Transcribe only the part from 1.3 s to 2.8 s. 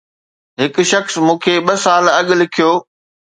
کي ٻه سال اڳ لکيو